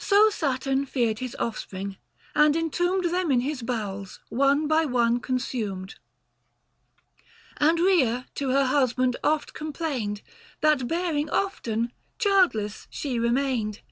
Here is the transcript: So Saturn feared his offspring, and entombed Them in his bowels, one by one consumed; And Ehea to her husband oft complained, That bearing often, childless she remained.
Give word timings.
So 0.00 0.28
Saturn 0.28 0.86
feared 0.86 1.20
his 1.20 1.36
offspring, 1.38 1.96
and 2.34 2.56
entombed 2.56 3.04
Them 3.04 3.30
in 3.30 3.42
his 3.42 3.62
bowels, 3.62 4.18
one 4.28 4.66
by 4.66 4.84
one 4.86 5.20
consumed; 5.20 5.94
And 7.58 7.78
Ehea 7.78 8.24
to 8.34 8.48
her 8.50 8.64
husband 8.64 9.18
oft 9.22 9.54
complained, 9.54 10.22
That 10.62 10.88
bearing 10.88 11.30
often, 11.30 11.92
childless 12.18 12.88
she 12.90 13.20
remained. 13.20 13.82